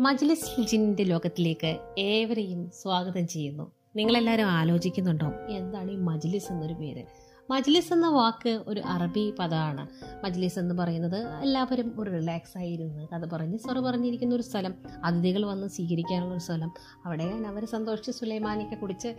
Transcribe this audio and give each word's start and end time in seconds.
മജ്ലിസ് 0.00 0.62
ജിന്നിന്റെ 0.62 1.04
ലോകത്തിലേക്ക് 1.04 1.78
ഏവരെയും 1.98 2.70
സ്വാഗതം 2.82 3.28
ചെയ്യുന്നു. 3.28 3.72
നിങ്ങളെല്ലാവരും 3.96 4.44
ആലോചിക്കുന്നുണ്ടോ? 4.44 5.32
എന്താണ് 5.48 5.90
ഈ 5.90 5.96
മജ്ലിസ് 5.96 6.52
എന്നൊരു 6.52 6.74
പേര്? 6.74 7.04
മജ്ലിസ് 7.50 7.92
എന്ന 7.92 8.08
വാക്ക് 8.08 8.62
ഒരു 8.66 8.80
അറബി 8.80 9.34
പദമാണ്. 9.38 9.88
മജ്ലിസ് 10.24 10.58
എന്ന് 10.58 10.74
പറയുന്നത് 10.74 11.26
എല്ലാവരും 11.42 11.94
ഒരു 11.98 12.10
റിലാക്സ് 12.10 12.58
ആയിരുന്ന്. 12.58 13.08
കഥ 13.14 13.28
പറഞ്ഞ് 13.28 13.58
സൊറ 13.58 13.80
പറഞ്ഞിരിക്കുന്ന 13.80 14.34
ഒരു 14.34 14.42
സ്ഥലം. 14.42 14.74
അതിഥികൾ 15.04 15.46
വന്ന് 15.46 15.66
സ്വീകരിക്കാനുള്ള 15.66 16.34
ഒരു 16.34 16.40
സ്ഥലം. 16.40 16.72
അവിടെ 17.04 17.24
അവർ 17.24 17.64
സന്തോഷിച്ച് 17.64 18.10
സുലൈമാനിയൊക്കെ 18.10 18.76
കുടിച്ച് 18.76 19.16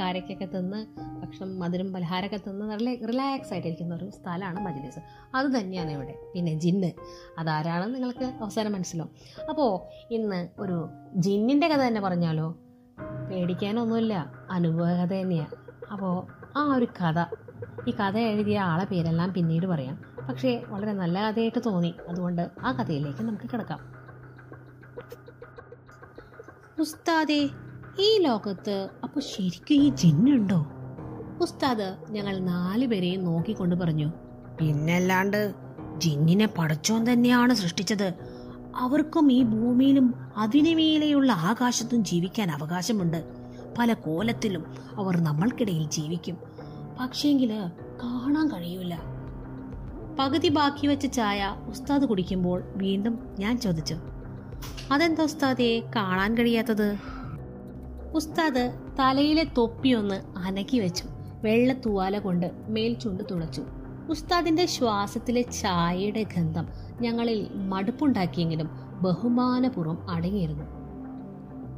കാരക്കൊക്കെ 0.00 0.44
തിന്ന് 0.44 0.86
ഭക്ഷണം 1.20 1.58
മധുരം 1.58 1.92
പലഹാരമൊക്കെ 1.92 2.36
തിന്ന് 2.36 2.66
നല്ല 2.66 3.06
റിലാക്സ് 3.06 3.52
ആയിട്ടിരിക്കുന്ന 3.52 3.94
ഒരു 3.94 4.10
സ്ഥലമാണ് 4.10 4.60
മജ്ലിസ്. 4.60 4.98
അത് 5.34 5.46
തന്നെയാണ് 5.46 5.90
ഇവിടെ. 5.90 6.14
പിന്നെ 6.34 6.58
ജിന്ന്. 6.58 6.92
അതാരാണെന്ന് 7.38 7.94
നിങ്ങൾക്ക് 7.94 8.24
അവസാനം 8.24 8.72
മനസ്സിലാവും 8.72 9.10
അപ്പോൾ 9.48 9.80
ഇന്ന് 10.10 10.48
ഒരു 10.58 10.88
ജിന്നിന്റെ 11.16 11.68
കഥ 11.68 11.76
തന്നെ 11.76 12.00
പറഞ്ഞാലോ? 12.00 12.56
പേടിക്കാനൊന്നുമില്ല. 13.30 14.32
അനുഭവ 14.50 14.94
കഥ 14.94 15.12
തന്നെയാണ് 15.12 15.56
അപ്പോൾ 15.92 16.26
ആ 16.56 16.74
ഒരു 16.74 16.84
കഥ. 16.84 17.24
ഈ 17.88 17.90
കഥ 17.90 18.18
എഴുതിയ 18.18 18.60
ആളെ 18.60 18.84
പേരെല്ലാം 18.84 19.32
പിന്നീട് 19.32 19.66
പറയാം. 19.66 20.04
പക്ഷേ 20.28 20.64
വളരെ 20.68 20.92
നല്ല 20.92 21.30
കഥയായിട്ട് 21.30 21.60
തോന്നി. 21.66 21.94
അതുകൊണ്ട് 22.08 22.50
ആ 22.62 22.72
കഥയിലേക്ക് 22.72 23.22
നമുക്ക് 23.22 23.50
കിടക്കാം. 23.52 23.94
ഉസ്താദേ 26.80 27.50
ഈ 27.98 28.18
ലോകത്ത് 28.18 28.88
അപ്പോൾ 29.04 29.20
ശരിക്കും 29.20 29.74
ഈ 29.74 29.88
ജിന്നുണ്ടോ? 29.90 30.66
ഉസ്താദ് 31.40 31.96
ഞങ്ങൾ 32.10 32.38
നാലു 32.38 32.86
പേരെയും 32.86 33.24
നോക്കിക്കൊണ്ട് 33.24 33.76
പറഞ്ഞു 33.76 34.12
പിന്നല്ലാണ്ട് 34.60 35.54
ജിന്നിനെ 35.96 36.46
പടച്ചോൻ 36.58 37.12
തന്നെയാണ് 37.12 37.54
സൃഷ്ടിച്ചത്. 37.54 38.12
അവർക്കും 38.76 39.32
ഈ 39.32 39.42
ഭൂമിയിലും 39.42 40.14
അതിനുമേലെയുള്ള 40.36 41.32
ആകാശത്തും 41.32 42.04
ജീവിക്കാൻ 42.04 42.50
അവകാശമുണ്ട്. 42.50 43.24
പല 43.78 43.92
കോലത്തിലും 43.92 44.64
അവർ 44.96 45.16
നമ്മൾക്കിടയിൽ 45.16 45.90
ജീവിക്കും. 45.90 46.38
പക്ഷേങ്കിൽ 47.00 47.52
കാണാൻ 48.02 48.48
കഴിയൂല. 48.48 48.96
പകുതി 50.18 50.48
ബാക്കി 50.48 50.86
വെച്ച 50.86 51.06
ചായ 51.06 51.56
ഉസ്താദ് 51.68 52.06
കുടിക്കുമ്പോൾ 52.06 52.62
വീണ്ടും 52.76 53.18
ഞാൻ 53.38 53.60
ചോദിച്ചു 53.60 53.96
അതെന്താ 54.92 55.22
ഉസ്താദെ 55.22 55.82
കാണാൻ 55.96 56.38
കഴിയാത്തത്? 56.38 57.13
ഉസ്താദ് 58.14 58.72
തലയിലെ 58.98 59.44
തൊപ്പിയൊന്ന് 59.44 60.38
അനക്കി 60.38 60.78
വെച്ചു. 60.78 61.04
വെള്ള 61.44 61.72
തൂവാല 61.72 62.18
കൊണ്ട് 62.18 62.52
മേൽചുണ്ട് 62.68 63.24
തുളച്ചു 63.30 63.62
ഉസ്താദിന്റെ 64.08 64.66
ശ്വാസത്തിലെ 64.66 65.42
ചായയുടെ 65.42 66.22
ഗന്ധം 66.22 66.68
ഞങ്ങളിൽ 67.00 67.48
മടുപ്പുണ്ടാക്കിയെങ്കിലും 67.54 68.70
ബഹുമാനപൂർവം 69.02 70.10
അടങ്ങിയിരുന്നു. 70.10 70.64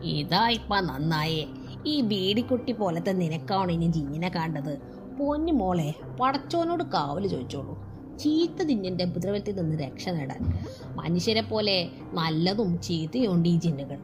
ഇതാ 0.05 0.49
ഇപ്പ 0.49 0.81
നന്നായേ. 0.81 1.47
ഈ 1.87 2.01
ബീഡിക്കുട്ടി 2.01 2.73
പോലത്തെ 2.73 3.13
നിനക്കാണ് 3.13 3.73
ഇനി 3.73 3.87
ജിന്നിനെ 3.87 4.29
കണ്ടത് 4.29 4.79
പൊന്നു 5.19 5.53
മോളെ 5.53 5.95
പടച്ചോനോട് 6.21 6.85
കാവൽ 6.85 7.27
ചോദിച്ചോളൂ. 7.27 7.85
ചീത്ത 8.19 8.63
ജിന്നിന്റെ 8.63 9.05
ഉപദ്രവത്തിൽ 9.05 9.57
നിന്ന് 9.57 9.77
രക്ഷ 9.77 10.09
നേടാൻ. 10.09 10.59
മനുഷ്യരെ 10.95 11.41
പോലെ 11.41 11.91
നല്ലതും 12.13 12.83
ചീത്തയുണ്ട് 12.83 13.49
ഈ 13.49 13.59
ജിന്നുകൾ. 13.59 13.99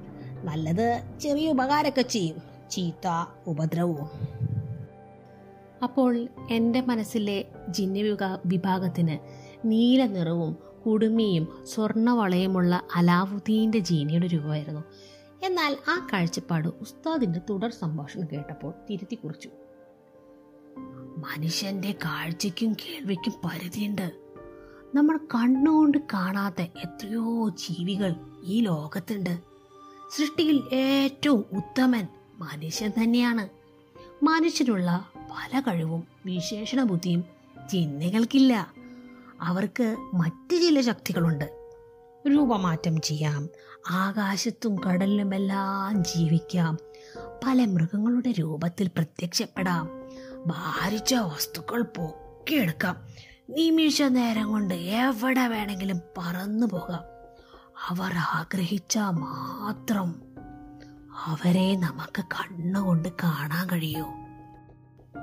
നല്ലത് 0.44 1.02
ചെറിയ 1.20 1.50
ഉപകാരമൊക്കെ 1.50 2.02
ചെയ്യും. 2.02 2.36
ചീത്ത 2.70 3.34
ഉപദ്രവവും. 3.46 4.08
അപ്പോൾ 5.82 6.28
എന്റെ 6.50 6.80
മനസ്സിലെ 6.80 7.44
ജിന്ന 7.68 7.98
വിഭാ- 7.98 8.38
വിഭാഗത്തിന് 8.46 9.18
നീല 9.64 10.06
നിറവും 10.06 10.56
കുടുമിയും 10.86 11.48
സ്വർണവളയമുള്ള 11.64 12.82
അലാവുദ്ദീന്റെ 12.94 13.78
ജീനിയുടെ 13.78 14.26
രൂപമായിരുന്നു. 14.26 14.80
എന്നാൽ 15.42 15.76
ആ 15.88 16.06
കാഴ്ചപ്പാട് 16.12 16.68
ഉസ്താദിന്റെ 16.68 17.40
തുടർ 17.50 17.72
സംഭാഷണം 17.72 18.28
കേട്ടപ്പോൾ 18.32 18.74
തിരുത്തി 18.90 19.14
കുറിച്ചു. 19.14 19.50
മനുഷ്യന്റെ 21.18 21.92
കാഴ്ചയ്ക്കും 21.92 22.72
കേൾവിക്കും 22.72 23.32
പരിധിയുണ്ട്. 23.44 24.12
നമ്മൾ 24.94 25.16
കണ്ണുകൊണ്ട് 25.16 25.98
കാണാത്ത 26.14 26.62
എത്രയോ 26.62 27.48
ജീവികൾ 27.48 28.14
ഈ 28.44 28.60
ലോകത്തുണ്ട്. 28.60 29.51
സൃഷ്ടിയിൽ 30.16 30.68
ഏറ്റവും 30.72 31.44
ഉത്തമൻ 31.52 32.06
മനുഷ്യൻ 32.38 32.92
തന്നെയാണ്. 33.02 33.48
മനുഷ്യനുള്ള 34.24 35.08
പല 35.16 35.60
കഴിവും 35.60 36.04
വിശേഷണ 36.26 36.82
ബുദ്ധിയും 36.82 37.24
ജിന്നുകൾക്കില്ല 37.72 38.74
അവർക്ക് 39.40 39.96
മറ്റു 40.14 40.56
ചില 40.56 40.80
ശക്തികളുണ്ട്. 40.80 41.44
രൂപമാറ്റം 42.30 43.00
ചെയ്യാം 43.00 43.48
ആകാശത്തും 43.90 44.76
കടലിലുമെല്ലാം 44.78 46.04
ജീവിക്കാം 46.04 46.78
പല 47.44 47.64
മൃഗങ്ങളുടെ 47.64 48.30
രൂപത്തിൽ 48.30 48.86
പ്രത്യക്ഷപ്പെടാം 48.86 49.88
ഭാരിച്ച 50.46 51.14
വസ്തുക്കൾ 51.14 51.82
പൊക്കിയെടുക്കാം 51.82 52.96
നിമിഷ 53.50 54.02
നേരം 54.02 54.48
കൊണ്ട് 54.48 54.74
എവിടെ 54.74 55.48
വേണമെങ്കിലും 55.48 56.00
പറന്നു 56.18 56.66
പോകാം. 56.66 57.11
അവർ 57.88 58.10
ആഗ്രഹിച്ച 58.34 58.98
മാത്രം 58.98 60.22
അവരെ 61.26 61.76
നമുക്ക് 61.76 62.24
കണ്ണുകൊണ്ട് 62.24 63.08
കാണാൻ 63.08 63.70
കഴിയൂ. 63.70 64.04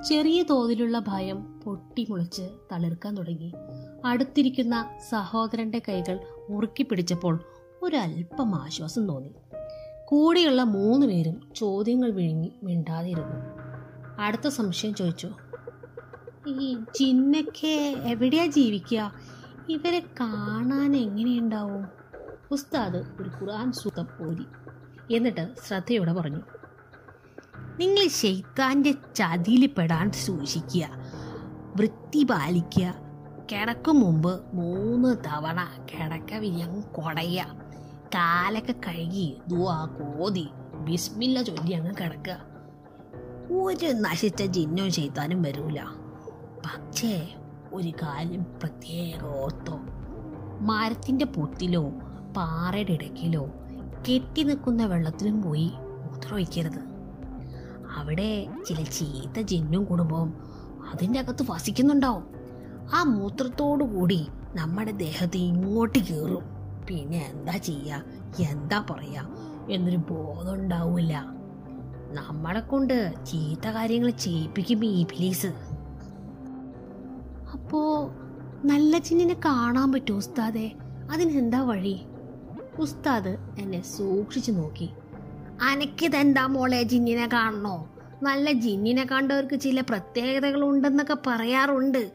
ചെറിയ 0.01 0.43
തോതിലുള്ള 0.43 0.99
ഭയം 1.07 1.61
പൊട്ടിമുളച്ച് 1.65 2.49
തളിർക്കാൻ 2.71 3.15
തുടങ്ങി. 3.15 3.53
അടുത്തിരിക്കുന്ന 4.05 4.89
സഹോദരന്റെ 5.09 5.81
കൈകൾ 5.89 6.19
മുറുക്കി 6.49 6.83
പിടിച്ചപ്പോൾ 6.83 7.43
ഒരല്പം 7.81 8.55
ആശ്വാസം 8.55 9.07
തോന്നി. 9.07 9.31
കൂടെയുള്ള 10.05 10.63
മൂന്ന് 10.63 11.07
പേരും 11.07 11.49
ചോദ്യങ്ങൾ 11.55 12.11
വിഴുങ്ങി 12.11 12.51
മിണ്ടാതിരുന്നു. 12.63 13.35
അടുത്ത 14.21 14.47
സംശയം 14.47 14.95
ചോദിച്ചു 14.95 15.29
ഈ 16.47 16.73
ജിന്നൊക്കെ 16.75 17.95
എവിടെയാ 18.03 18.45
ജീവിക്കുക? 18.45 19.13
ഇവരെ 19.69 19.99
കാണാൻ 20.19 20.95
എങ്ങനെയുണ്ടാവും? 20.95 21.98
ഉസ്താദ് 22.51 22.97
ഒരു 22.97 23.29
ഖുർആൻ 23.29 23.71
സൂക്തം 23.71 24.07
ഓരി 24.21 24.45
എന്നിട്ട് 25.15 25.55
ശ്രദ്ധയോടെ 25.67 26.13
പറഞ്ഞു 26.13 26.37
നിങ്ങൾ 27.79 28.07
ശൈത്താന്റെ 28.07 28.91
ചതിയിൽ 29.15 29.69
പെടാൻ 29.77 30.11
സൂക്ഷിക്കുക 30.11 30.89
വൃത്തി 31.75 32.23
പാലിക്കുക. 32.23 32.95
കിടക്കും 33.51 33.99
മുമ്പ് 33.99 34.41
മൂന്ന് 34.53 35.15
തവണ 35.25 35.67
കിടക്ക 35.91 36.33
വിരിയം 36.33 36.81
കൊടയ 36.81 37.45
കാലൊക്കെ 38.15 38.71
കഴുകി 38.71 39.37
ദുവാ 39.47 39.85
കോതി. 39.85 40.47
ബിസ്മില്ല 40.73 41.41
ചൊല്ലി 41.41 41.71
അങ്ങ് 41.71 41.95
കിടക്കുക. 41.95 42.37
ഒരു 43.57 43.85
നശിച്ച 43.85 44.43
ജിന്നും 44.43 44.91
ചെയ്താനും 44.91 45.41
വരൂല. 45.41 45.81
പക്ഷേ 46.65 47.35
ഒരു 47.73 47.89
കാര്യം 47.89 48.43
പ്രത്യേക 48.43 49.23
ഓർത്തോ 49.25 49.79
മരത്തിന്റെ 50.61 51.25
പൊത്തിലോ 51.25 51.91
പാറയുടെ 52.37 52.93
ഇടയ്ക്കിലോ 52.93 53.43
കെട്ടി 54.07 54.43
നിൽക്കുന്ന 54.43 54.85
വെള്ളത്തിലും 54.85 55.41
പോയി 55.41 55.71
മൂത്രമൊഴിക്കരുത്. 55.77 56.81
അവിടെ 57.97 58.47
ചില 58.67 58.83
ചീത്ത 58.83 59.39
ജിന്നും 59.41 59.83
കുടുംബവും 59.83 60.33
അതിന്റെ 60.93 61.19
അകത്ത് 61.19 61.43
വസിക്കുന്നുണ്ടാവും. 61.49 62.25
ആ 62.93 63.03
മൂത്രത്തോടു 63.03 63.83
കൂടി 63.83 64.27
നമ്മുടെ 64.55 64.91
ദേഹത്ത് 64.91 65.37
ഇങ്ങോട്ട് 65.37 65.99
കയറും. 65.99 66.45
പിന്നെ 66.87 67.17
എന്താ 67.17 67.57
ചെയ്യുക 67.57 68.03
എന്താ 68.39 68.85
പറയുക 68.91 69.27
എന്നൊരു 69.69 69.97
ബോധം 69.97 70.53
ഉണ്ടാവില്ല. 70.53 71.13
നമ്മളെ 72.11 72.59
കൊണ്ട് 72.59 73.25
ചീത്ത 73.25 73.67
കാര്യങ്ങൾ 73.67 74.09
ചെയ്യിപ്പിക്കും 74.09 74.85
ഈ 74.85 75.03
പ്ലീസ് 75.03 75.51
അപ്പോ 77.53 77.81
നല്ല 78.65 78.97
ചിന്നിനെ 78.97 79.35
കാണാൻ 79.45 79.91
പറ്റുമോ 79.91 80.17
ഉസ്താദെ? 80.17 80.71
അതിനെന്താ 81.11 81.61
വഴി? 81.61 81.97
ഉസ്താദ് 82.79 83.37
എന്നെ 83.59 83.81
സൂക്ഷിച്ചു 83.81 84.51
നോക്കി. 84.51 84.89
അനക്കിതെന്താ 85.61 86.45
മോളെ 86.45 86.83
ജിന്നിനെ 86.83 87.29
കാണണോ? 87.33 87.89
നല്ല 88.23 88.51
ജിന്നിനെ 88.51 89.07
കണ്ടവർക്ക് 89.11 89.59
ചില 89.59 89.81
പ്രത്യേകതകൾ 89.81 90.63
ഉണ്ടെന്നൊക്കെ 90.63 91.17
പറയാറുണ്ട്. 91.27 92.11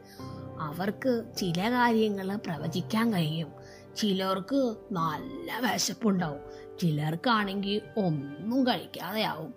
അവർക്ക് 0.61 1.25
ചില 1.37 1.71
കാര്യങ്ങൾ 1.71 2.37
പ്രവചിക്കാൻ 2.37 3.13
കഴിയും. 3.13 3.49
ചിലർക്ക് 3.97 4.77
നല്ല 4.93 5.73
വിശപ്പുണ്ടാവും. 5.73 6.41
ചിലർക്കാണെങ്കിൽ 6.81 7.81
ഒന്നും 7.97 8.67
കഴിക്കാതെയാവും. 8.67 9.55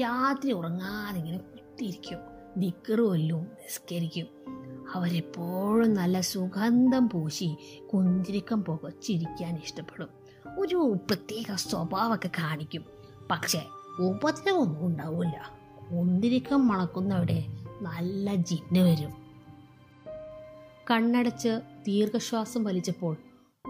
രാത്രി 0.00 0.52
ഉറങ്ങാതെ 0.52 1.18
ഇങ്ങനെ 1.18 1.38
കുത്തിയിരിക്കും. 1.38 2.18
നിക്കറുമല്ലും 2.56 3.40
നിസ്കരിക്കും. 3.40 4.26
അവരെപ്പോഴും 4.94 5.94
നല്ല 5.94 6.20
സുഗന്ധം 6.20 7.10
പൂശി 7.10 7.56
കുന്തിരിക്കം 7.94 8.64
പുകച്ചിരിക്കാൻ 8.64 9.60
ഇഷ്ടപ്പെടും. 9.64 10.21
ഒരു 10.58 10.96
പ്രത്യേക 11.06 11.54
സ്വഭാവമൊക്കെ 11.54 12.28
കാണിക്കും. 12.28 12.84
പക്ഷേ 13.30 13.66
ഉപദ്രവമൊന്നും 14.00 14.86
ഉണ്ടാവില്ല. 14.86 15.50
കുന്തിരിക്കം 15.92 16.68
മണക്കുന്നവിടെ 16.68 17.44
നല്ല 17.82 18.34
ജിന്ന് 18.34 18.80
വരും. 18.80 19.12
കണ്ണടച്ച് 20.90 21.60
ദീർഘശ്വാസം 21.86 22.64
വലിച്ചപ്പോൾ 22.64 23.16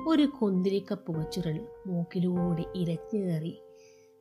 ഒരു 0.06 0.26
കുന്തിരിക്ക 0.26 0.92
പുകച്ചുരൽ 0.92 1.66
മൂക്കിലൂടെ 1.86 2.64
ഇരച്ചു 2.74 3.16
കയറി. 3.16 3.58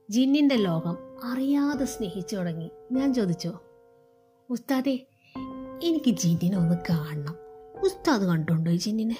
ജിന്നിന്റെ 0.09 0.55
ലോകം 0.55 0.97
അറിയാതെ 1.23 1.85
സ്നേഹിച്ചു 1.85 2.35
തുടങ്ങി. 2.35 2.69
ഞാൻ 2.91 3.13
ചോദിച്ചു 3.13 3.53
ഉസ്താദേ 4.49 5.07
എനിക്ക് 5.83 6.09
ജിന്നിനെ 6.09 6.57
ഒന്ന് 6.57 6.75
കാണണം. 6.89 7.35
ഉസ്താദ് 7.83 8.23
കണ്ടുണ്ടോ 8.23 8.71
ഈ 8.71 8.77
ജിന്നിനെ? 8.77 9.17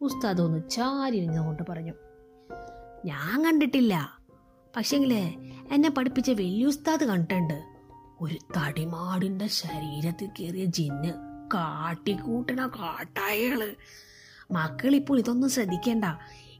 ഉസ്താദ് 0.00 0.40
ഒന്ന് 0.40 0.70
ചാരി 0.70 1.16
ചാരിഞ്ഞുകൊണ്ട് 1.16 1.62
പറഞ്ഞു. 1.68 1.92
ഞാൻ 3.04 3.44
കണ്ടിട്ടില്ല. 3.44 4.18
പക്ഷെങ്കിലേ 4.76 5.34
എന്നെ 5.72 5.90
പഠിപ്പിച്ച 5.90 6.30
വെല്ലുസ്താദ് 6.30 7.04
കണ്ടിട്ടുണ്ട്. 7.04 7.62
ഒരു 8.20 8.34
തടിമാടിന്റെ 8.34 9.46
ശരീരത്തിൽ 9.46 10.26
കയറിയ 10.26 10.64
ജിന്ന് 10.64 11.08
കാട്ടിക്കൂട്ടണ 11.54 12.66
കാട്ടായകൾ. 12.66 13.74
മക്കളിപ്പോൾ 14.52 15.18
ഇതൊന്നും 15.18 15.50
ശ്രദ്ധിക്കേണ്ട. 15.50 16.04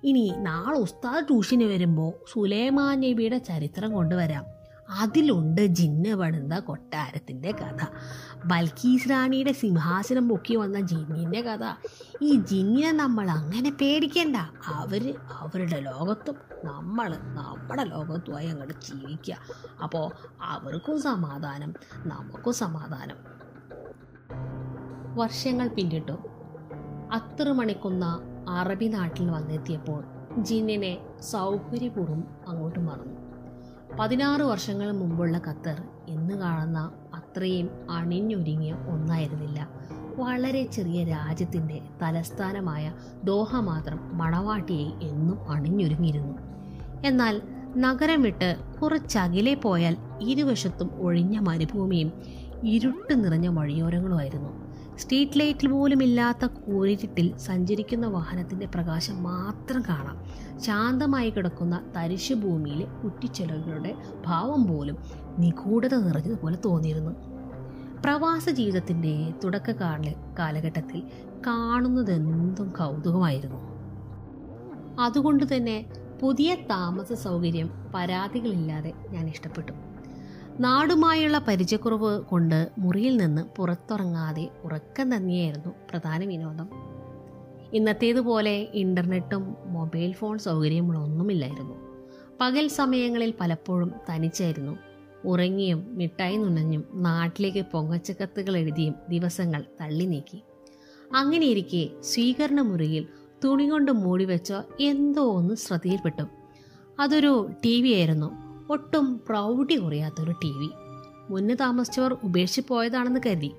ഇനി 0.04 0.34
നാളെ 0.36 0.78
ഉസ്താദ് 0.78 1.28
ട്യൂഷന് 1.28 1.62
വരുമ്പോൾ 1.62 2.12
സുലൈമാൻ 2.32 3.00
നബിയുടെ 3.00 3.38
ചരിത്രം 3.38 3.92
കൊണ്ടുവരാം. 3.92 4.55
അതിലുണ്ട് 4.90 5.66
ജിന്ന 5.66 6.14
പണിത 6.14 6.58
കൊട്ടാരത്തിന്റെ 6.58 7.52
കഥ. 7.52 7.86
ബൽക്കീസ് 8.44 9.10
റാണിയുടെ 9.10 9.52
സിംഹാസനം 9.52 10.28
പൊക്കി 10.28 10.54
വന്ന 10.54 10.80
ജിന്നിന്റെ 10.80 11.40
കഥ. 11.40 11.74
ഈ 12.22 12.34
ജിന്നിനെ 12.34 12.92
നമ്മൾ 12.92 13.30
അങ്ങനെ 13.30 13.70
പേടിക്കണ്ട. 13.70 14.36
അവർ 14.66 15.14
അവരുടെ 15.32 15.80
ലോകത്തും 15.80 16.34
നമ്മൾ 16.64 17.16
നമ്മുടെ 17.16 17.84
ലോകത്തുമായി 17.84 18.46
അങ്ങോട്ട് 18.46 18.74
ജീവിക്കുക 18.74 19.36
അപ്പോൾ 19.82 20.12
അവർക്കും 20.42 21.02
സമാധാനം 21.02 21.74
നമുക്കും 21.96 22.54
സമാധാനം. 22.54 23.16
വർഷങ്ങൾ 25.16 25.68
പിന്നിട്ടു. 25.68 26.12
അത്ര 27.12 27.52
മണിക്കുന്ന 27.52 28.20
അറബി 28.48 28.84
നാട്ടിൽ 28.84 29.30
വന്നെത്തിയപ്പോൾ 29.30 30.04
ജിന്നിനെ 30.38 31.20
സൗകര്യപൂർവം 31.20 32.24
അങ്ങോട്ട് 32.48 32.78
മറന്നു. 32.78 33.25
പതിനാറ് 33.98 34.42
വർഷങ്ങൾ 34.42 34.92
മുമ്പുള്ള 34.92 35.40
ഖത്തർ 35.48 35.82
ഇന്ന് 36.08 36.34
കാണുന്ന 36.34 36.92
അത്രയും 37.14 37.70
അണിഞ്ഞൊരുങ്ങിയ 37.90 38.72
ഒന്നായിരുന്നില്ല. 38.72 39.68
വളരെ 40.16 40.66
ചെറിയ 40.66 41.04
രാജ്യത്തിന്റെ 41.04 41.80
തലസ്ഥാനമായ 42.02 42.92
ദോഹ 43.24 43.56
മാത്രം 43.56 44.18
മണവാട്ടിയെ 44.18 45.08
എന്നും 45.08 45.50
അണിഞ്ഞൊരുങ്ങിയിരുന്നു. 45.50 46.38
എന്നാൽ 47.04 47.42
നഗരം 47.76 48.22
വിട്ട് 48.22 48.56
കുറച്ചകലെ 48.82 49.54
പോയാൽ 49.54 49.96
ഇരുവശത്തും 50.20 50.90
ഒഴിഞ്ഞ 51.00 51.38
മരുഭൂമിയും 51.38 52.12
ഇരുട്ട് 52.64 53.24
നിറഞ്ഞ 53.24 53.48
വഴിയോരങ്ങളുമായിരുന്നു 53.48 54.65
സ്ട്രീറ്റ് 54.98 55.40
ലൈറ്റിൽ 55.40 55.68
പോലും 55.68 56.02
ഇല്ലാത്ത 56.02 56.44
കൂരിരുട്ടിൽ 56.44 57.36
സഞ്ചരിക്കുന്ന 57.36 58.06
വാഹനത്തിന്റെ 58.06 58.66
പ്രകാശം 58.66 59.22
മാത്രം 59.22 59.82
കാണാം. 59.88 60.24
ശാന്തമായി 60.58 61.30
കിടക്കുന്ന 61.30 61.82
തരിശു 61.96 62.34
ഭൂമിയിലെ 62.34 63.94
ഭാവം 64.26 64.66
പോലും 64.66 64.96
നിഗൂഢത 65.38 65.94
നിറഞ്ഞതുപോലെ 65.94 66.58
തോന്നിയിരുന്നു. 66.64 67.10
പ്രവാസ 68.02 68.48
ജീവിതത്തിന്റെ 68.48 69.32
തുടക്കകാല 69.44 70.14
കാലഘട്ടത്തിൽ 70.38 71.02
കാണുന്നതെന്തും 71.46 72.68
കൗതുകമായിരുന്നു. 72.68 73.76
അതുകൊണ്ട് 75.00 75.56
തന്നെ 75.56 75.86
പുതിയ 76.22 76.54
താമസ 76.54 77.12
സൗകര്യം 77.12 77.70
പരാതികളില്ലാതെ 77.94 78.92
ഞാൻ 79.10 79.28
ഇഷ്ടപ്പെട്ടു. 79.28 79.72
നാടുമായുള്ള 80.60 81.38
പരിചയക്കുറവ് 81.38 82.20
കൊണ്ട് 82.20 82.70
മുറിയിൽ 82.78 83.16
നിന്ന് 83.16 83.42
പുറത്തിറങ്ങാതെ 83.56 84.48
ഉറക്കം 84.64 85.16
തന്നെയായിരുന്നു 85.16 85.70
പ്രധാന 85.90 86.24
വിനോദം. 86.24 86.68
ഇന്നത്തേതുപോലെ 87.72 88.68
ഇന്റർനെറ്റും 88.72 89.56
മൊബൈൽ 89.66 90.12
ഫോൺ 90.12 90.38
സൗകര്യങ്ങളൊന്നുമില്ലായിരുന്നു 90.38 91.74
പകൽ 92.40 92.68
സമയങ്ങളിൽ 92.68 93.34
പലപ്പോഴും 93.40 93.92
തനിച്ചായിരുന്നു. 94.10 94.78
ഉറങ്ങിയും 95.24 95.96
മിഠായി 95.96 96.36
നുണഞ്ഞും 96.36 96.84
നാട്ടിലേക്ക് 96.94 97.66
പൊങ്ങച്ചക്കത്തുകൾ 97.72 98.56
എഴുതിയും 98.56 98.94
ദിവസങ്ങൾ 99.08 99.64
തള്ളി 99.80 100.04
നീക്കി. 100.04 100.42
അങ്ങനെയിരിക്കെ 101.14 101.88
സ്വീകരണ 102.00 102.60
മുറിയിൽ 102.60 103.06
തുണി 103.44 103.64
കൊണ്ട് 103.64 103.92
മൂടിവെച്ചോ 103.92 104.62
എന്തോ 104.80 105.22
ഒന്ന് 105.22 105.54
ശ്രദ്ധയിൽപ്പെട്ടു. 105.54 106.22
അതൊരു 107.00 107.50
ടി 107.64 107.82
വി 107.82 107.88
ആയിരുന്നു. 107.88 108.45
ഒട്ടും 108.70 109.20
പ്രൗഢി 109.28 109.74
കുറയാത്തൊരു 109.74 110.32
ടി 110.32 110.52
വി. 110.58 110.70
മുന്നേ 111.30 111.54
താമസിച്ചവർ 111.54 112.16
ഉപേക്ഷിച്ച് 112.24 112.68
പോയതാണെന്ന് 112.68 113.20
കരുതി. 113.26 113.52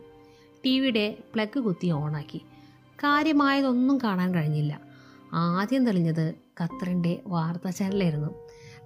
ടി 0.65 0.79
വിയുടെ 0.79 1.17
പ്ലഗ് 1.33 1.59
കുത്തി 1.59 1.91
ഓണാക്കി. 1.91 2.37
കാര്യമായതൊന്നും 2.95 3.97
കാണാൻ 4.03 4.35
കഴിഞ്ഞില്ല. 4.35 4.81
ആദ്യം 5.33 5.85
തെളിഞ്ഞത് 5.85 6.33
ഖത്തറിന്റെ 6.61 7.21
വാർത്താ 7.27 7.69
ചാനലായിരുന്നു. 7.69 8.29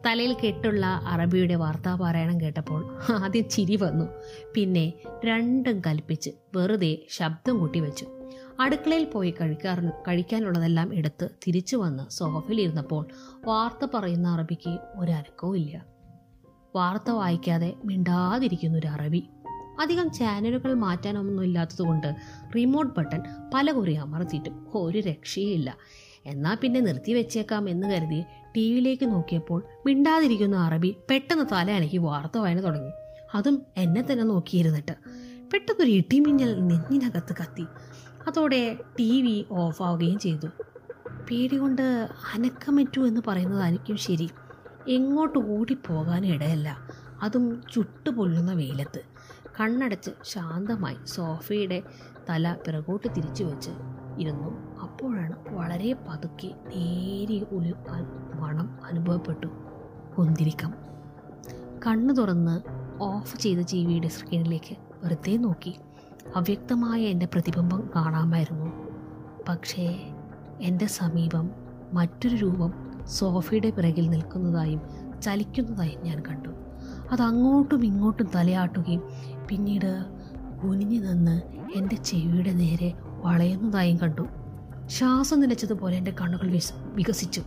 തലയിൽ 0.05 0.33
കെട്ടുള്ള 0.33 0.85
അറബിയുടെ 0.85 1.55
വാർത്താ 1.55 1.95
പാരായണം 1.95 2.41
കേട്ടപ്പോൾ 2.41 2.97
ആദ്യം 3.11 3.49
ചിരി 3.49 3.75
വന്നു. 3.75 4.05
പിന്നെ 4.53 4.93
രണ്ടും 5.25 5.81
കൽപ്പിച്ച് 5.87 6.29
വെറുതെ 6.55 6.97
ശബ്ദം 7.09 7.57
കൂട്ടി 7.57 7.79
വെച്ചു 7.79 8.05
അടുക്കളയിൽ 8.59 9.03
പോയി 9.03 9.33
കഴിക്കാറു 9.41 9.87
കഴിക്കാനുള്ളതെല്ലാം 10.07 10.93
എടുത്ത് 10.93 11.29
തിരിച്ചു 11.47 11.75
വന്ന് 11.77 12.11
സോഫയിൽ 12.11 12.61
ഇരുന്നപ്പോൾ 12.61 13.07
വാർത്ത 13.45 13.87
പറയുന്ന 13.93 14.27
അറബിക്ക് 14.27 14.77
ഒരനക്കവും 14.95 15.57
ഇല്ല. 15.57 15.90
വാർത്ത 16.75 17.11
വായിക്കാതെ 17.11 17.73
മിണ്ടാതിരിക്കുന്ന 17.85 18.77
ഒരു 18.77 18.87
അറബി. 18.87 19.23
അധികം 19.81 20.11
ചാനലുകൾ 20.11 20.73
മാറ്റാനൊന്നും 20.73 21.43
ഇല്ലാത്തതുകൊണ്ട് 21.43 22.15
റിമോട്ട് 22.55 22.95
ബട്ടൺ 22.95 23.23
പല 23.53 23.71
കുറി 23.71 23.93
അമർത്തിയിട്ടും 23.93 24.67
ഒരു 24.73 24.99
രക്ഷയില്ല. 24.99 25.77
എന്നാൽ 26.25 26.57
പിന്നെ 26.61 26.79
നിർത്തി 26.79 27.13
വെച്ചേക്കാം 27.13 27.69
എന്ന് 27.69 27.87
കരുതി 27.87 28.23
ടി 28.55 28.71
വിയിലേക്ക് 28.71 29.05
നോക്കിയപ്പോൾ 29.05 29.63
മിണ്ടാതിരിക്കുന്ന 29.85 30.55
അറബി 30.55 30.95
പെട്ടെന്ന് 31.09 31.45
തല 31.51 31.71
അനക്കി 31.71 31.97
വാർത്ത 31.97 32.37
വായന 32.37 32.63
തുടങ്ങി. 32.63 32.91
അതും 33.35 33.61
എന്നെ 33.77 34.01
തന്നെ 34.01 34.23
നോക്കിയിരുന്നിട്ട്. 34.23 34.91
പെട്ടെന്നൊരു 35.53 35.91
ഇടിമിന്നൽ 35.91 36.61
നെഞ്ഞിനകത്ത് 36.61 37.35
കത്തി. 37.41 37.65
അതോടെ 38.27 38.77
ടി 38.99 39.21
വി 39.21 39.45
ഓഫാവുകയും 39.51 40.19
ചെയ്തു. 40.19 40.47
പേടി 41.29 41.57
കൊണ്ട് 41.57 42.07
അനക്കമറ്റു 42.35 43.01
എന്ന് 43.01 43.21
പറയുന്നതായിരിക്കും 43.27 43.97
ശരി. 43.97 44.29
എങ്ങോട്ട് 44.87 45.39
ഓടിപ്പോകാനും 45.39 46.27
ഇടയല്ല. 46.27 46.77
അതും 47.23 47.61
ചുട്ടുപൊള്ളുന്ന 47.73 48.53
വെയിലത്ത്. 48.53 49.01
കണ്ണടച്ച് 49.61 50.11
ശാന്തമായി 50.23 50.97
സോഫയുടെ 51.05 51.83
തല 52.29 52.55
പിറകോട്ട് 52.67 53.07
തിരിച്ചു 53.17 53.43
വെച്ച് 53.43 53.71
ഇരുന്നു. 54.19 54.79
അപ്പോഴാണ് 54.81 55.35
വളരെ 55.49 55.93
പതുക്കെ 55.93 56.47
നേരിയ 56.47 57.39
ഒരു 57.39 57.73
മണം 58.35 58.79
അനുഭവപ്പെട്ടു. 58.85 59.47
കുന്തിരിക്കം 60.17 60.73
കണ്ണു 61.87 62.13
തുറന്ന് 62.13 62.61
ഓഫ് 63.01 63.37
ചെയ്ത 63.37 63.59
ജീവിയുടെ 63.59 64.07
സ്ക്രീനിലേക്ക് 64.07 64.77
വെറുതെ 65.03 65.37
നോക്കി. 65.37 65.75
അവ്യക്തമായ 66.35 67.01
എന്റെ 67.01 67.25
പ്രതിബിംബം 67.25 67.89
കാണാമായിരുന്നു. 67.95 68.71
പക്ഷേ 69.49 70.13
എന്റെ 70.61 70.85
സമീപം 70.85 71.51
മറ്റൊരു 71.93 72.35
രൂപം 72.35 72.90
സോഫയുടെ 73.07 73.69
പിറകിൽ 73.69 74.09
നിൽക്കുന്നതായും 74.09 74.81
ചലിക്കുന്നതായും 75.21 76.01
ഞാൻ 76.03 76.23
കണ്ടു. 76.29 76.49
അത് 77.11 77.21
അങ്ങോട്ടും 77.21 77.85
ഇങ്ങോട്ടും 77.85 78.27
തലയാട്ടുകയും 78.35 79.03
പിന്നീട് 79.49 80.05
കുനിഞ്ഞു 80.63 80.99
നിന്ന് 80.99 81.41
എന്റെ 81.75 81.95
ചെവിയുടെ 81.95 82.51
നേരെ 82.51 82.93
വളയുന്നതായും 83.05 83.97
കണ്ടു. 83.97 84.27
ശ്വാസം 84.87 85.39
നിലച്ചതുപോലെ 85.39 85.97
എന്റെ 85.97 86.15
കണ്ണുകൾ 86.21 86.51
വികസിച്ചു. 86.93 87.41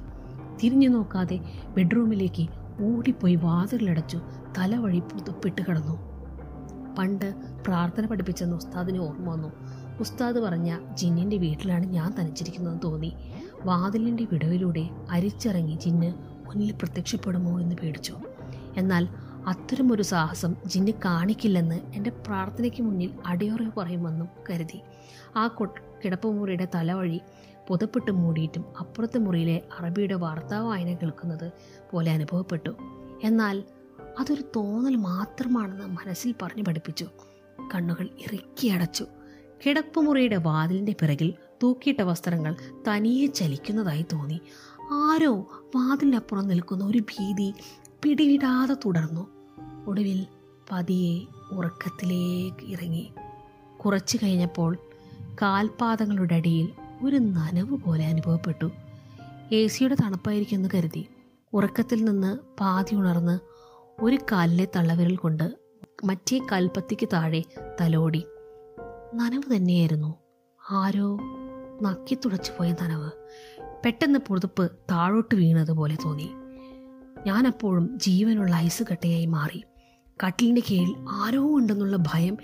തിരിഞ്ഞു 0.63 0.89
നോക്കാതെ 0.89 1.41
ബെഡ്റൂമിലേക്ക് 1.69 2.49
ഓടിപ്പോയി 2.81 3.35
വാതിലടച്ചു 3.35 4.21
തലവഴി 4.59 4.99
പുതുപ്പിട്ട് 4.99 5.63
കിടന്നു. 5.63 6.15
പണ്ട് 6.99 7.35
പ്രാർത്ഥന 7.67 8.07
പഠിപ്പിച്ചെന്ന് 8.07 8.57
ഉസ്താദിന് 8.57 8.99
ഓർമ്മ 8.99 9.31
വന്നു. 9.31 9.53
ഉസ്താദ് 10.01 10.41
പറഞ്ഞ 10.41 10.79
ജിന്നിന്റെ 10.95 11.37
വീട്ടിലാണ് 11.37 11.87
ഞാൻ 11.87 12.15
തനിച്ചിരിക്കുന്നതെന്ന് 12.21 12.83
തോന്നി. 12.83 13.15
വാതിലിന്റെ 13.65 14.27
വിടവിലൂടെ 14.33 14.89
അരിച്ചിറങ്ങി 15.11 15.75
ജിന്ന് 15.75 16.15
മുന്നിൽ 16.47 16.73
പ്രത്യക്ഷപ്പെടുമോ 16.73 17.61
എന്ന് 17.61 17.77
പേടിച്ചു. 17.77 18.17
എന്നാൽ 18.77 19.09
അത്തരമൊരു 19.47 20.03
സാഹസം 20.03 20.55
ജിന്ന് 20.67 20.93
കാണിക്കില്ലെന്ന് 21.05 21.81
എന്റെ 21.95 22.11
പ്രാർത്ഥനയ്ക്ക് 22.11 22.83
മുന്നിൽ 22.83 23.11
അടിയുറവ് 23.27 23.71
പറയുമെന്നും 23.77 24.29
കരുതി. 24.51 24.81
ആ 25.37 25.49
കിടപ്പുമുറിയുടെ 26.05 26.69
തലവഴി 26.75 27.21
പുതപ്പെട്ട് 27.69 28.11
മൂടിയിട്ടും 28.11 28.65
അപ്പുറത്തെ 28.81 29.19
മുറിയിലെ 29.19 29.63
അറബിയുടെ 29.81 30.15
വാർത്താ 30.15 30.61
വായന 30.61 30.95
കേൾക്കുന്നത് 30.95 31.53
പോലെ 31.93 32.13
അനുഭവപ്പെട്ടു. 32.13 32.71
എന്നാൽ 33.23 33.65
അതൊരു 34.21 34.43
തോന്നൽ 34.57 34.97
മാത്രമാണെന്ന് 34.97 35.87
മനസ്സിൽ 35.87 36.35
പറഞ്ഞു 36.43 36.63
പഠിപ്പിച്ചു. 36.63 37.07
കണ്ണുകൾ 37.75 38.05
ഇറുക്കി 38.05 38.69
അടച്ചു. 38.69 39.07
കിടപ്പുമുറിയുടെ 39.67 40.37
വാതിലിന്റെ 40.37 40.93
പിറകിൽ 40.93 41.35
തൂക്കിയിട്ട 41.65 42.03
വസ്ത്രങ്ങൾ 42.03 42.57
തനിയെ 42.89 43.27
ചലിക്കുന്നതായി 43.27 44.03
തോന്നി. 44.03 44.41
ആരോ 44.93 45.37
വാതിലിനപ്പുറം 45.77 46.49
നിൽക്കുന്ന 46.49 46.85
ഒരു 46.85 46.99
ഭീതി 46.99 47.55
പിടിയിടാതെ 48.03 48.75
തുടർന്നു. 48.75 49.29
ഒടുവിൽ 49.87 50.27
പതിയെ 50.73 51.21
ഉറക്കത്തിലേക്ക് 51.53 52.73
ഇറങ്ങി. 52.73 53.13
കുറച്ചു 53.85 54.19
കഴിഞ്ഞപ്പോൾ 54.23 54.79
കാൽപാദങ്ങളുടെ 55.43 56.35
അടിയിൽ 56.35 56.73
ഒരു 57.05 57.17
നനവ് 57.17 57.77
പോലെ 57.77 58.07
അനുഭവപ്പെട്ടു. 58.07 58.71
എ 59.53 59.67
സിയുടെ 59.67 59.95
തണുപ്പായിരിക്കുമെന്ന് 59.95 60.69
കരുതി. 60.75 61.07
ഉറക്കത്തിൽ 61.53 62.05
നിന്ന് 62.05 62.39
പാതി 62.61 62.95
ഉണർന്ന് 62.95 63.39
ഒരു 64.01 64.19
കാലിലെ 64.33 64.65
തള്ളവിരൽ 64.77 65.17
കൊണ്ട് 65.17 65.55
മറ്റേ 66.05 66.41
കാൽപ്പത്തിക്ക് 66.53 67.09
താഴെ 67.13 67.43
തലോടി. 67.81 68.25
നനവ് 69.15 69.57
തന്നെയായിരുന്നു. 69.57 70.15
ആരോ 70.71 71.19
നക്കി 71.83 72.15
തുടച്ചു 72.15 72.53
പോയ 72.59 72.73
നനവ് 72.73 73.11
പെട്ടെന്ന് 73.85 74.19
പുതുപ്പ് 74.19 74.73
താഴോട്ട് 74.91 75.35
വീണതുപോലെ 75.35 75.99
തോന്നി. 76.05 76.31
ഞാനപ്പോഴും 77.27 77.99
ജീവനുള്ള 77.99 78.57
ഐസ് 78.57 78.83
കട്ടയായി 78.91 79.27
മാറി. 79.27 79.65
കട്ടിലിന്റെ 80.27 80.63
കീഴിൽ 80.71 80.95
ആരോ 81.09 81.57
ഉണ്ടെന്നുള്ള 81.57 81.97
ഭയം 81.97 82.39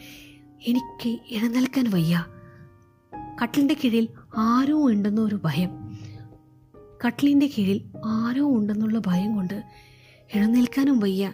എനിക്ക് 0.66 1.08
എഴുന്നേൽക്കാൻ 1.08 1.90
വയ്യ. 1.90 2.26
കട്ടിലിന്റെ 3.42 3.76
കീഴിൽ 3.84 4.08
ആരോ 4.36 4.88
ഉണ്ടെന്നൊരു 4.88 5.40
ഭയം. 5.44 5.98
കട്ടിലിന്റെ 7.06 7.50
കീഴിൽ 7.58 7.90
ആരോ 8.04 8.48
ഉണ്ടെന്നുള്ള 8.48 8.98
ഭയം 9.06 9.34
കൊണ്ട് 9.34 9.62
എഴുന്നേൽക്കാനും 10.34 11.00
വയ്യ. 11.00 11.32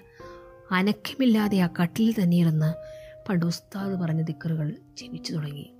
അനക്കമില്ലാതെ 0.70 1.58
ആ 1.58 1.68
കട്ടിലിൽ 1.82 2.22
തന്നെ 2.22 2.36
ഇരുന്ന് 2.36 2.74
പണ്ട് 3.28 3.46
ഉസ്താദ് 3.46 4.00
പറഞ്ഞ 4.00 4.22
ദിക്കറുകൾ 4.22 4.76
ജീവിച്ചു 4.98 5.32
തുടങ്ങി. 5.32 5.75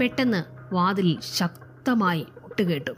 പെട്ടെന്ന് 0.00 0.74
വാതിൽ 0.74 1.18
ശക്തമായി 1.36 2.26
ഒട്ടുകേട്ടു. 2.44 2.90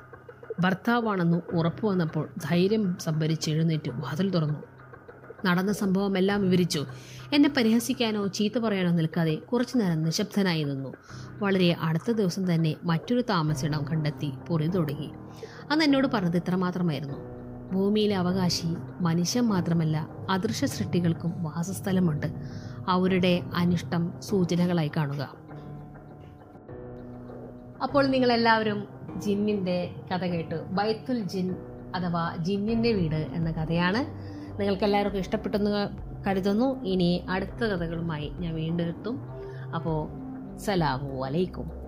ഭർത്താവാണെന്ന് 0.61 1.57
ഉറപ്പു 1.57 1.89
വന്നപ്പോൾ 1.89 2.29
ധൈര്യം 2.45 2.97
സംഭരിച്ച് 3.01 3.51
എഴുന്നേറ്റ്. 3.51 3.91
വാതിൽ 3.91 4.31
തുറന്നു. 4.31 4.59
നടന്ന 5.45 5.73
സംഭവമെല്ലാം 5.73 6.43
വിവരിച്ചു. 6.43 6.87
എന്നെ 7.33 7.49
പരിഹസിക്കാനോ 7.57 8.27
ചീത്ത 8.27 8.59
പറയാനോ 8.59 8.91
നിൽക്കാതെ 8.91 9.35
കുറച്ചു 9.35 9.77
നേരം 9.77 10.03
നിശബ്ദനായി 10.03 10.65
നിന്നു. 10.65 10.95
വളരെ 11.39 11.77
അടുത്ത 11.81 12.13
ദിവസം 12.13 12.55
തന്നെ 12.55 12.75
മറ്റൊരു 12.85 13.21
താമസിടം 13.31 13.85
കണ്ടെത്തി 13.85 14.33
പൊറി 14.49 14.67
തുടങ്ങി. 14.67 15.11
അന്ന് 15.71 15.85
എന്നോട് 15.85 16.09
പറഞ്ഞത് 16.15 16.37
ഇത്രമാത്രമായിരുന്നു. 16.37 17.15
ഭൂമിയിലെ 17.73 18.17
അവകാശി 18.17 18.75
മനുഷ്യൻ 19.01 19.45
മാത്രമല്ല 19.45 20.09
അദൃശ്യ 20.31 20.67
സൃഷ്ടികൾക്കും 20.67 21.33
വാസസ്ഥലമുണ്ട്. 21.43 22.33
അവരുടെ 22.89 23.43
അനിഷ്ടം 23.55 24.13
സൂചനകളായി 24.21 24.91
കാണുക. 24.97 25.44
അപ്പോൾ 27.85 28.07
നിങ്ങൾ 28.07 28.33
എല്ലാവരും 28.33 28.89
ജിന്നിന്റെ 29.17 29.91
കഥ 30.13 30.25
കേട്ടു. 30.25 30.55
ബൈത്തുൽ 30.55 31.19
ജിൻ 31.21 31.49
അഥവാ 31.95 32.37
ജിന്നിന്റെ 32.37 32.93
വീട് 32.93 33.15
എന്ന 33.15 33.51
കഥയാണ് 33.51 34.01
നിങ്ങൾക്ക് 34.61 34.85
എല്ലാവർക്കും 34.85 35.19
ഇഷ്ടപ്പെട്ടെന്ന് 35.19 35.89
കരുതുന്നു. 36.27 36.85
ഇനി 36.85 37.27
അടുത്ത 37.31 37.65
കഥകളുമായി 37.65 38.33
ഞാൻ 38.39 38.55
വീണ്ടും 38.55 38.85
എത്തും 38.85 39.17
അപ്പോൾ 39.75 39.99
സലാമു 40.59 41.25
അലൈക്കും. 41.25 41.84